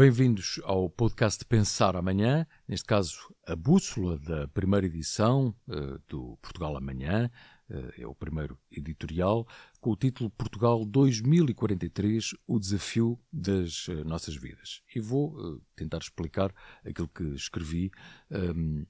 Bem-vindos 0.00 0.58
ao 0.64 0.88
podcast 0.88 1.44
Pensar 1.44 1.94
Amanhã, 1.94 2.46
neste 2.66 2.86
caso 2.86 3.18
a 3.46 3.54
bússola 3.54 4.18
da 4.18 4.48
primeira 4.48 4.86
edição 4.86 5.54
uh, 5.68 6.00
do 6.08 6.38
Portugal 6.40 6.74
Amanhã, 6.74 7.30
uh, 7.68 7.92
é 7.98 8.06
o 8.06 8.14
primeiro 8.14 8.58
editorial, 8.72 9.46
com 9.78 9.90
o 9.90 9.96
título 9.96 10.30
Portugal 10.30 10.86
2043, 10.86 12.30
o 12.46 12.58
desafio 12.58 13.20
das 13.30 13.88
uh, 13.88 14.02
nossas 14.06 14.34
vidas. 14.36 14.80
E 14.96 15.00
vou 15.00 15.60
tentar 15.76 15.98
explicar 15.98 16.50
aquilo 16.82 17.08
que 17.08 17.34
escrevi 17.34 17.90
um, 18.30 18.86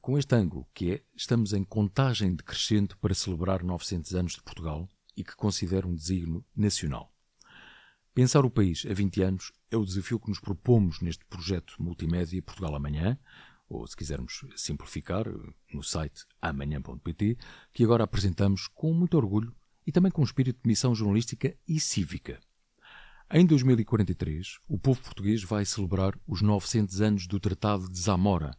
com 0.00 0.16
este 0.16 0.34
ângulo, 0.34 0.66
que 0.72 0.92
é, 0.92 1.02
estamos 1.14 1.52
em 1.52 1.64
contagem 1.64 2.34
decrescente 2.34 2.96
para 2.96 3.12
celebrar 3.12 3.62
900 3.62 4.14
anos 4.14 4.32
de 4.32 4.42
Portugal 4.42 4.88
e 5.14 5.22
que 5.22 5.36
considero 5.36 5.86
um 5.86 5.94
desígnio 5.94 6.42
nacional. 6.56 7.12
Pensar 8.16 8.46
o 8.46 8.50
país 8.50 8.86
a 8.90 8.94
20 8.94 9.22
anos 9.22 9.52
é 9.70 9.76
o 9.76 9.84
desafio 9.84 10.18
que 10.18 10.30
nos 10.30 10.40
propomos 10.40 11.02
neste 11.02 11.22
projeto 11.26 11.74
multimédia 11.78 12.40
Portugal 12.40 12.74
Amanhã, 12.74 13.18
ou 13.68 13.86
se 13.86 13.94
quisermos 13.94 14.42
simplificar, 14.56 15.26
no 15.70 15.82
site 15.82 16.24
amanhã.pt, 16.40 17.36
que 17.74 17.84
agora 17.84 18.04
apresentamos 18.04 18.68
com 18.68 18.94
muito 18.94 19.18
orgulho 19.18 19.54
e 19.86 19.92
também 19.92 20.10
com 20.10 20.22
um 20.22 20.24
espírito 20.24 20.62
de 20.62 20.66
missão 20.66 20.94
jornalística 20.94 21.54
e 21.68 21.78
cívica. 21.78 22.40
Em 23.30 23.44
2043, 23.44 24.60
o 24.66 24.78
povo 24.78 25.02
português 25.02 25.44
vai 25.44 25.66
celebrar 25.66 26.18
os 26.26 26.40
900 26.40 27.02
anos 27.02 27.26
do 27.26 27.38
Tratado 27.38 27.86
de 27.86 28.00
Zamora, 28.00 28.56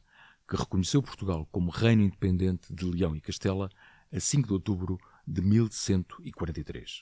que 0.48 0.56
reconheceu 0.56 1.02
Portugal 1.02 1.48
como 1.52 1.72
reino 1.72 2.04
independente 2.04 2.72
de 2.72 2.86
Leão 2.86 3.16
e 3.16 3.22
Castela 3.22 3.72
a 4.14 4.20
5 4.20 4.50
de 4.50 4.54
outubro 4.54 5.00
de 5.26 5.42
1143. 5.42 7.02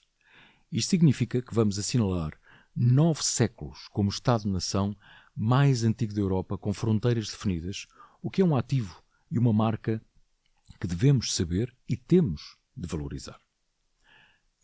Isto 0.71 0.89
significa 0.89 1.41
que 1.41 1.53
vamos 1.53 1.77
assinalar 1.77 2.31
nove 2.75 3.23
séculos 3.23 3.87
como 3.89 4.09
Estado-nação 4.09 4.95
mais 5.35 5.83
antigo 5.83 6.13
da 6.13 6.21
Europa, 6.21 6.57
com 6.57 6.73
fronteiras 6.73 7.29
definidas, 7.29 7.87
o 8.21 8.29
que 8.29 8.41
é 8.41 8.45
um 8.45 8.55
ativo 8.55 9.01
e 9.29 9.37
uma 9.37 9.53
marca 9.53 10.01
que 10.79 10.87
devemos 10.87 11.33
saber 11.33 11.75
e 11.87 11.95
temos 11.95 12.57
de 12.75 12.87
valorizar. 12.87 13.39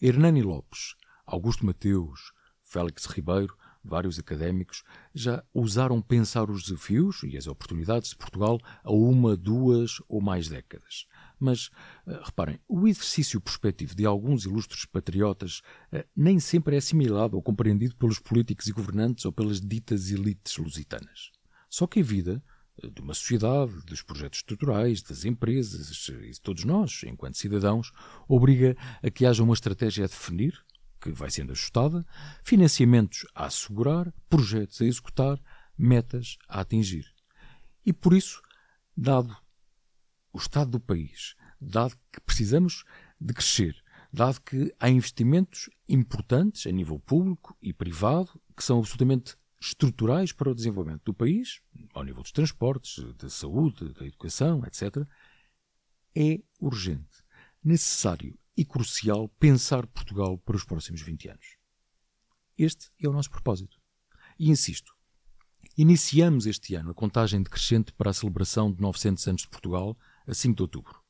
Hernani 0.01 0.41
Lopes, 0.41 0.95
Augusto 1.25 1.65
Mateus, 1.65 2.33
Félix 2.61 3.05
Ribeiro, 3.05 3.55
vários 3.83 4.19
académicos, 4.19 4.83
já 5.13 5.43
ousaram 5.53 6.01
pensar 6.01 6.49
os 6.49 6.63
desafios 6.63 7.21
e 7.23 7.37
as 7.37 7.47
oportunidades 7.47 8.11
de 8.11 8.15
Portugal 8.15 8.59
a 8.83 8.91
uma, 8.91 9.35
duas 9.35 10.01
ou 10.07 10.21
mais 10.21 10.47
décadas. 10.47 11.05
Mas, 11.39 11.67
uh, 12.05 12.21
reparem, 12.23 12.59
o 12.67 12.87
exercício 12.87 13.41
perspectivo 13.41 13.95
de 13.95 14.05
alguns 14.05 14.45
ilustres 14.45 14.85
patriotas 14.85 15.61
uh, 15.91 16.03
nem 16.15 16.39
sempre 16.39 16.75
é 16.75 16.77
assimilado 16.77 17.35
ou 17.35 17.41
compreendido 17.41 17.95
pelos 17.95 18.19
políticos 18.19 18.67
e 18.67 18.71
governantes 18.71 19.25
ou 19.25 19.31
pelas 19.31 19.59
ditas 19.59 20.11
elites 20.11 20.57
lusitanas. 20.57 21.31
Só 21.69 21.87
que 21.87 22.01
a 22.01 22.03
vida 22.03 22.43
eh, 22.83 22.89
de 22.89 23.01
uma 23.01 23.13
sociedade, 23.13 23.73
dos 23.85 24.01
projetos 24.01 24.39
estruturais, 24.39 25.01
das 25.01 25.25
empresas 25.25 26.07
e 26.09 26.31
de 26.31 26.41
todos 26.41 26.63
nós, 26.63 27.01
enquanto 27.05 27.37
cidadãos, 27.37 27.91
obriga 28.27 28.75
a 29.01 29.09
que 29.09 29.25
haja 29.25 29.43
uma 29.43 29.53
estratégia 29.53 30.05
a 30.05 30.07
definir, 30.07 30.63
que 31.01 31.11
vai 31.11 31.31
sendo 31.31 31.51
ajustada, 31.51 32.05
financiamentos 32.43 33.25
a 33.33 33.45
assegurar, 33.45 34.13
projetos 34.29 34.79
a 34.81 34.85
executar, 34.85 35.41
metas 35.77 36.37
a 36.47 36.61
atingir. 36.61 37.05
E 37.85 37.91
por 37.91 38.13
isso, 38.13 38.41
dado 38.95 39.35
o 40.31 40.37
estado 40.37 40.71
do 40.71 40.79
país, 40.79 41.35
dado 41.59 41.95
que 42.11 42.21
precisamos 42.21 42.83
de 43.19 43.33
crescer, 43.33 43.75
dado 44.13 44.39
que 44.41 44.73
há 44.79 44.89
investimentos 44.89 45.69
importantes 45.89 46.67
a 46.67 46.71
nível 46.71 46.99
público 46.99 47.57
e 47.61 47.73
privado 47.73 48.39
que 48.55 48.63
são 48.63 48.79
absolutamente 48.79 49.35
estruturais 49.59 50.31
para 50.31 50.49
o 50.49 50.55
desenvolvimento 50.55 51.03
do 51.05 51.13
país, 51.13 51.61
ao 51.93 52.03
nível 52.03 52.21
dos 52.21 52.31
transportes, 52.31 53.03
da 53.15 53.29
saúde, 53.29 53.93
da 53.93 54.05
educação, 54.05 54.63
etc., 54.65 55.07
é 56.15 56.41
urgente, 56.59 57.23
necessário 57.63 58.37
e 58.55 58.65
crucial 58.65 59.29
pensar 59.39 59.87
Portugal 59.87 60.37
para 60.37 60.55
os 60.55 60.63
próximos 60.63 61.01
20 61.01 61.29
anos. 61.29 61.57
Este 62.57 62.91
é 63.01 63.07
o 63.07 63.13
nosso 63.13 63.29
propósito. 63.29 63.77
E 64.37 64.49
insisto, 64.49 64.93
iniciamos 65.77 66.45
este 66.45 66.75
ano 66.75 66.91
a 66.91 66.93
contagem 66.93 67.41
decrescente 67.41 67.93
para 67.93 68.09
a 68.09 68.13
celebração 68.13 68.71
de 68.71 68.81
900 68.81 69.27
anos 69.27 69.41
de 69.41 69.49
Portugal 69.49 69.97
a 70.27 70.33
5 70.33 70.55
de 70.55 70.61
outubro. 70.61 71.01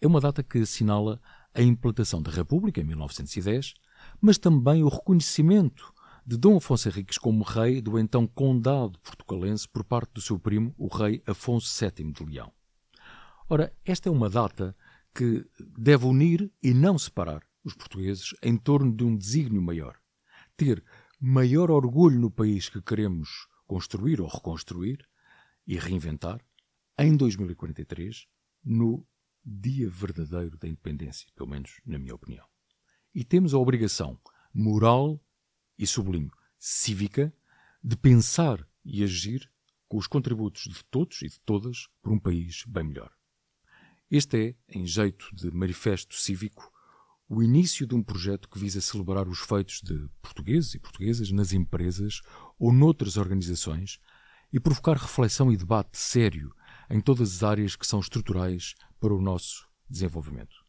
É 0.00 0.06
uma 0.06 0.20
data 0.20 0.42
que 0.42 0.58
assinala 0.58 1.20
a 1.54 1.62
implantação 1.62 2.20
da 2.20 2.30
República, 2.30 2.80
em 2.80 2.84
1910, 2.84 3.74
mas 4.20 4.38
também 4.38 4.82
o 4.82 4.88
reconhecimento 4.88 5.92
de 6.26 6.36
Dom 6.36 6.56
Afonso 6.56 6.88
Henriques 6.88 7.18
como 7.18 7.44
rei 7.44 7.80
do 7.82 7.98
então 7.98 8.26
Condado 8.26 8.98
portugalense 9.00 9.68
por 9.68 9.84
parte 9.84 10.12
do 10.14 10.20
seu 10.20 10.38
primo, 10.38 10.74
o 10.78 10.88
rei 10.88 11.22
Afonso 11.26 11.70
VII 11.78 12.12
de 12.12 12.24
Leão. 12.24 12.52
Ora, 13.48 13.74
esta 13.84 14.08
é 14.08 14.12
uma 14.12 14.30
data 14.30 14.74
que 15.14 15.46
deve 15.78 16.06
unir 16.06 16.52
e 16.62 16.74
não 16.74 16.98
separar 16.98 17.46
os 17.62 17.74
portugueses 17.74 18.34
em 18.42 18.56
torno 18.56 18.94
de 18.94 19.04
um 19.04 19.16
desígnio 19.16 19.62
maior. 19.62 19.96
Ter 20.56 20.84
maior 21.20 21.70
orgulho 21.70 22.18
no 22.18 22.30
país 22.30 22.68
que 22.68 22.82
queremos 22.82 23.46
construir 23.66 24.20
ou 24.20 24.28
reconstruir 24.28 25.06
e 25.66 25.78
reinventar, 25.78 26.44
em 26.98 27.16
2043, 27.16 28.26
no 28.64 29.06
dia 29.44 29.88
verdadeiro 29.88 30.56
da 30.58 30.68
independência, 30.68 31.28
pelo 31.34 31.50
menos 31.50 31.80
na 31.84 31.98
minha 31.98 32.14
opinião. 32.14 32.46
E 33.14 33.24
temos 33.24 33.54
a 33.54 33.58
obrigação 33.58 34.20
moral 34.52 35.20
e 35.78 35.86
sublime, 35.86 36.30
cívica, 36.58 37.32
de 37.82 37.96
pensar 37.96 38.66
e 38.84 39.02
agir 39.02 39.50
com 39.88 39.96
os 39.96 40.06
contributos 40.06 40.62
de 40.62 40.84
todos 40.84 41.22
e 41.22 41.28
de 41.28 41.40
todas 41.40 41.88
por 42.02 42.12
um 42.12 42.18
país 42.18 42.64
bem 42.66 42.84
melhor. 42.84 43.12
Este 44.16 44.54
é, 44.70 44.78
em 44.78 44.86
jeito 44.86 45.28
de 45.34 45.50
manifesto 45.50 46.14
cívico, 46.14 46.72
o 47.28 47.42
início 47.42 47.84
de 47.84 47.96
um 47.96 48.02
projeto 48.02 48.48
que 48.48 48.60
visa 48.60 48.80
celebrar 48.80 49.26
os 49.26 49.40
feitos 49.40 49.80
de 49.82 50.08
portugueses 50.22 50.72
e 50.72 50.78
portuguesas 50.78 51.32
nas 51.32 51.52
empresas 51.52 52.20
ou 52.56 52.72
noutras 52.72 53.16
organizações 53.16 53.98
e 54.52 54.60
provocar 54.60 54.96
reflexão 54.96 55.50
e 55.50 55.56
debate 55.56 55.98
sério 55.98 56.54
em 56.88 57.00
todas 57.00 57.34
as 57.34 57.42
áreas 57.42 57.74
que 57.74 57.84
são 57.84 57.98
estruturais 57.98 58.76
para 59.00 59.12
o 59.12 59.20
nosso 59.20 59.68
desenvolvimento. 59.90 60.64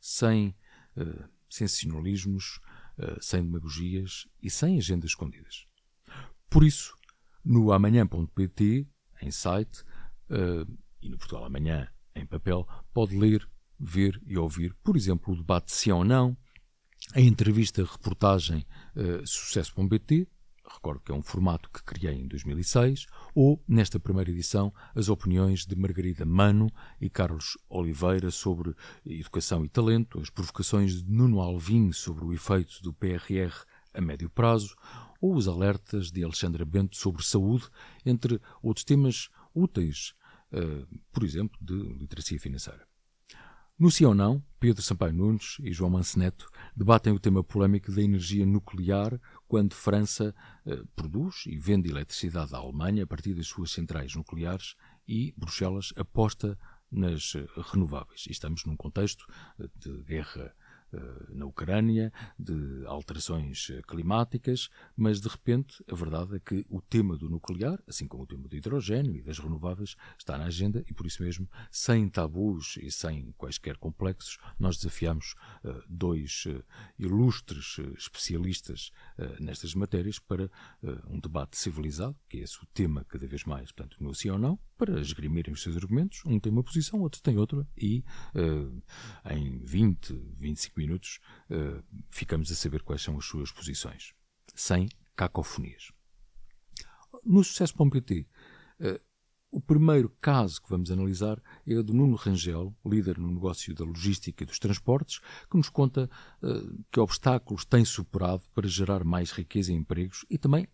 Sem 0.00 0.48
uh, 0.96 1.24
sensacionalismos, 1.48 2.58
uh, 2.98 3.22
sem 3.22 3.44
demagogias 3.44 4.26
e 4.42 4.50
sem 4.50 4.76
agendas 4.76 5.10
escondidas. 5.10 5.68
Por 6.50 6.64
isso, 6.64 6.96
no 7.44 7.70
amanhã.pt, 7.70 8.88
em 9.22 9.30
site, 9.30 9.84
uh, 10.30 10.78
e 11.00 11.08
no 11.08 11.16
Portugal 11.16 11.44
Amanhã, 11.44 11.88
em 12.18 12.26
papel, 12.26 12.66
pode 12.92 13.16
ler, 13.16 13.48
ver 13.78 14.20
e 14.26 14.36
ouvir, 14.36 14.74
por 14.82 14.96
exemplo, 14.96 15.32
o 15.32 15.36
debate 15.36 15.72
se 15.72 15.90
ou 15.90 16.04
não, 16.04 16.36
a 17.14 17.20
entrevista 17.20 17.82
reportagem 17.84 18.66
uh, 18.96 19.26
sucesso.bt, 19.26 20.26
recordo 20.68 21.00
que 21.00 21.12
é 21.12 21.14
um 21.14 21.22
formato 21.22 21.70
que 21.70 21.82
criei 21.82 22.14
em 22.14 22.28
2006, 22.28 23.06
ou, 23.34 23.62
nesta 23.66 23.98
primeira 23.98 24.30
edição, 24.30 24.72
as 24.94 25.08
opiniões 25.08 25.64
de 25.64 25.74
Margarida 25.74 26.26
Mano 26.26 26.70
e 27.00 27.08
Carlos 27.08 27.56
Oliveira 27.68 28.30
sobre 28.30 28.74
educação 29.04 29.64
e 29.64 29.68
talento, 29.68 30.20
as 30.20 30.28
provocações 30.28 31.02
de 31.02 31.10
Nuno 31.10 31.40
Alvim 31.40 31.92
sobre 31.92 32.24
o 32.24 32.32
efeito 32.32 32.82
do 32.82 32.92
PRR 32.92 33.64
a 33.94 34.00
médio 34.00 34.28
prazo, 34.28 34.76
ou 35.20 35.34
os 35.34 35.48
alertas 35.48 36.10
de 36.10 36.22
Alexandra 36.22 36.64
Bento 36.64 36.96
sobre 36.96 37.24
saúde, 37.24 37.68
entre 38.04 38.40
outros 38.62 38.84
temas 38.84 39.28
úteis, 39.54 40.14
por 41.12 41.24
exemplo, 41.24 41.58
de 41.60 41.74
literacia 41.74 42.38
financeira. 42.40 42.86
No 43.78 43.92
Sim 43.92 44.06
ou 44.06 44.14
Não, 44.14 44.42
Pedro 44.58 44.82
Sampaio 44.82 45.14
Nunes 45.14 45.58
e 45.60 45.72
João 45.72 45.88
Manceneto 45.88 46.50
debatem 46.74 47.12
o 47.12 47.20
tema 47.20 47.44
polémico 47.44 47.92
da 47.92 48.02
energia 48.02 48.44
nuclear 48.44 49.20
quando 49.46 49.72
França 49.72 50.34
eh, 50.66 50.82
produz 50.96 51.44
e 51.46 51.56
vende 51.56 51.88
eletricidade 51.88 52.56
à 52.56 52.58
Alemanha 52.58 53.04
a 53.04 53.06
partir 53.06 53.34
das 53.34 53.46
suas 53.46 53.70
centrais 53.70 54.16
nucleares 54.16 54.74
e 55.06 55.32
Bruxelas 55.36 55.92
aposta 55.96 56.58
nas 56.90 57.36
eh, 57.36 57.46
renováveis. 57.70 58.26
E 58.26 58.32
estamos 58.32 58.64
num 58.64 58.76
contexto 58.76 59.24
eh, 59.60 59.68
de 59.76 60.02
guerra 60.02 60.52
eh, 60.52 60.52
na 61.30 61.46
Ucrânia, 61.46 62.12
de 62.38 62.84
alterações 62.86 63.70
eh, 63.70 63.82
climáticas, 63.86 64.68
mas 64.96 65.20
de 65.20 65.28
repente 65.28 65.82
a 65.90 65.94
verdade 65.94 66.36
é 66.36 66.38
que 66.38 66.64
o 66.68 66.80
tema 66.80 67.16
do 67.16 67.28
nuclear, 67.28 67.82
assim 67.86 68.06
como 68.06 68.22
o 68.22 68.26
tema 68.26 68.48
do 68.48 68.56
hidrogênio 68.56 69.14
e 69.14 69.22
das 69.22 69.38
renováveis, 69.38 69.96
está 70.18 70.38
na 70.38 70.44
agenda 70.44 70.82
e 70.88 70.94
por 70.94 71.06
isso 71.06 71.22
mesmo, 71.22 71.48
sem 71.70 72.08
tabus 72.08 72.78
e 72.80 72.90
sem 72.90 73.32
quaisquer 73.32 73.76
complexos, 73.76 74.38
nós 74.58 74.76
desafiamos 74.76 75.34
uh, 75.64 75.82
dois 75.88 76.44
ilustres 76.98 77.78
especialistas 77.96 78.90
nestas 79.40 79.74
matérias 79.74 80.18
para 80.18 80.50
um 81.08 81.18
debate 81.18 81.56
civilizado, 81.56 82.16
que 82.28 82.38
é 82.38 82.40
esse 82.40 82.56
o 82.62 82.66
tema 82.66 83.04
cada 83.08 83.26
vez 83.26 83.44
mais, 83.44 83.72
portanto, 83.72 83.96
no 84.00 84.14
sim 84.14 84.30
ou 84.30 84.38
não, 84.38 84.58
para 84.78 85.00
esgrimirem 85.00 85.52
os 85.52 85.62
seus 85.62 85.76
argumentos. 85.76 86.22
Um 86.24 86.38
tem 86.38 86.50
uma 86.50 86.62
posição, 86.62 87.00
outro 87.00 87.20
tem 87.20 87.36
outra 87.36 87.66
e 87.76 88.04
em 89.30 89.58
20, 89.58 90.14
25 90.38 90.78
minutos, 90.78 91.20
uh, 91.50 91.82
ficamos 92.08 92.50
a 92.50 92.54
saber 92.54 92.82
quais 92.82 93.02
são 93.02 93.18
as 93.18 93.24
suas 93.24 93.50
posições, 93.50 94.14
sem 94.54 94.88
cacofonias. 95.16 95.90
No 97.24 97.42
Sucesso.pt, 97.42 98.26
uh, 98.80 99.08
o 99.50 99.60
primeiro 99.60 100.10
caso 100.20 100.60
que 100.60 100.68
vamos 100.68 100.90
analisar 100.90 101.42
é 101.66 101.74
o 101.74 101.82
do 101.82 101.94
Nuno 101.94 102.16
Rangel, 102.16 102.76
líder 102.84 103.18
no 103.18 103.30
negócio 103.30 103.74
da 103.74 103.84
logística 103.84 104.42
e 104.42 104.46
dos 104.46 104.58
transportes, 104.58 105.20
que 105.50 105.56
nos 105.56 105.70
conta 105.70 106.08
uh, 106.42 106.84
que 106.92 107.00
obstáculos 107.00 107.64
tem 107.64 107.84
superado 107.84 108.44
para 108.54 108.68
gerar 108.68 109.04
mais 109.04 109.30
riqueza 109.30 109.72
e 109.72 109.74
empregos 109.74 110.26
e 110.28 110.36
também 110.36 110.64
uh, 110.64 110.68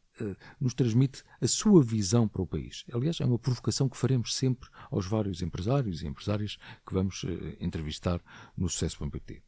nos 0.61 0.75
transmite 0.75 1.23
a 1.41 1.49
sua 1.49 1.83
visão 1.83 2.29
para 2.29 2.43
o 2.43 2.47
país. 2.47 2.85
Aliás, 2.93 3.21
é 3.21 3.25
uma 3.25 3.39
provocação 3.39 3.89
que 3.89 3.97
faremos 3.97 4.35
sempre 4.35 4.69
aos 4.91 5.07
vários 5.07 5.43
empresários 5.43 6.03
e 6.03 6.07
empresárias 6.07 6.57
que 6.87 6.95
vamos 6.95 7.23
uh, 7.25 7.29
entrevistar 7.61 8.21
no 8.57 8.69
Sucesso.pt. 8.69 9.43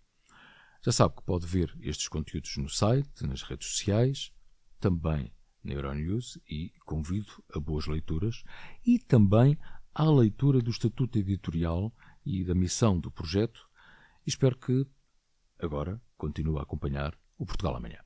Já 0.85 0.93
sabe 0.93 1.17
que 1.17 1.23
pode 1.23 1.47
ver 1.47 1.77
estes 1.81 2.09
conteúdos 2.09 2.57
no 2.57 2.69
site, 2.69 3.27
nas 3.27 3.43
redes 3.43 3.69
sociais, 3.69 4.33
também 4.79 5.33
na 5.65 5.73
Euronews 5.73 6.39
e 6.49 6.73
convido 6.85 7.43
a 7.53 7.59
boas 7.59 7.87
leituras 7.87 8.45
e 8.85 8.99
também 8.99 9.59
à 9.93 10.05
leitura 10.05 10.61
do 10.61 10.71
Estatuto 10.71 11.19
Editorial 11.19 11.93
e 12.25 12.45
da 12.45 12.55
missão 12.55 13.01
do 13.01 13.11
projeto. 13.11 13.69
Espero 14.25 14.57
que 14.57 14.87
agora 15.59 16.01
continue 16.17 16.59
a 16.59 16.63
acompanhar 16.63 17.19
o 17.37 17.45
Portugal 17.45 17.77
Amanhã. 17.77 18.06